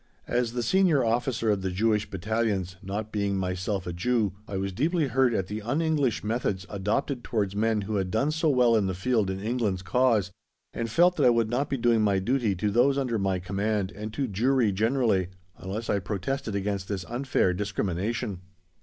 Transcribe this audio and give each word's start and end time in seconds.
As 0.25 0.53
the 0.53 0.63
Senior 0.63 1.05
Officer 1.05 1.51
of 1.51 1.61
the 1.61 1.69
Jewish 1.69 2.09
Battalions, 2.09 2.75
not 2.81 3.11
being 3.11 3.37
myself 3.37 3.85
a 3.85 3.93
Jew, 3.93 4.33
I 4.47 4.57
was 4.57 4.71
deeply 4.73 5.05
hurt 5.09 5.31
at 5.31 5.45
the 5.45 5.61
un 5.61 5.79
English 5.79 6.23
methods 6.23 6.65
adopted 6.71 7.23
towards 7.23 7.55
men 7.55 7.81
who 7.81 7.97
had 7.97 8.09
done 8.09 8.31
so 8.31 8.49
well 8.49 8.75
in 8.75 8.87
the 8.87 8.95
field 8.95 9.29
in 9.29 9.39
England's 9.39 9.83
cause, 9.83 10.31
and 10.73 10.89
felt 10.89 11.17
that 11.17 11.25
I 11.27 11.29
would 11.29 11.51
not 11.51 11.69
be 11.69 11.77
doing 11.77 12.01
my 12.01 12.17
duty 12.17 12.55
to 12.55 12.71
those 12.71 12.97
under 12.97 13.19
my 13.19 13.37
command, 13.37 13.91
and 13.91 14.11
to 14.13 14.27
Jewry 14.27 14.71
generally, 14.73 15.27
unless 15.59 15.87
I 15.87 15.99
protested 15.99 16.55
against 16.55 16.87
this 16.87 17.05
unfair 17.05 17.53
discrimination. 17.53 18.41